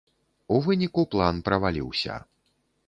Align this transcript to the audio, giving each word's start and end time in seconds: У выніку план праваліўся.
У 0.55 0.61
выніку 0.69 1.05
план 1.13 1.35
праваліўся. 1.51 2.21